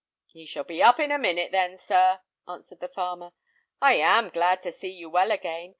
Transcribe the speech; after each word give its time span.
"He 0.25 0.47
shall 0.47 0.63
be 0.63 0.81
up 0.81 0.99
in 0.99 1.11
a 1.11 1.19
minute, 1.19 1.51
then, 1.51 1.77
sir," 1.77 2.21
answered 2.47 2.79
the 2.79 2.87
farmer. 2.87 3.33
"I 3.79 3.97
am 3.97 4.29
glad 4.31 4.59
to 4.61 4.71
see 4.71 4.89
you 4.89 5.11
well 5.11 5.29
again. 5.31 5.69